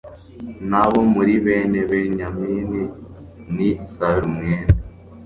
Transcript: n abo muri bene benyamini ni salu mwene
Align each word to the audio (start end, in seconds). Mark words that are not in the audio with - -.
n 0.69 0.71
abo 0.83 0.99
muri 1.13 1.33
bene 1.45 1.79
benyamini 1.91 2.81
ni 3.55 3.69
salu 3.93 4.27
mwene 4.35 4.71